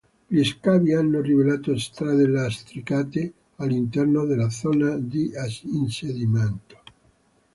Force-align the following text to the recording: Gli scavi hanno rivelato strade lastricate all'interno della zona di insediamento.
Gli 0.25 0.43
scavi 0.43 0.95
hanno 0.95 1.21
rivelato 1.21 1.77
strade 1.77 2.25
lastricate 2.27 3.31
all'interno 3.57 4.25
della 4.25 4.49
zona 4.49 4.97
di 4.97 5.31
insediamento. 5.71 6.81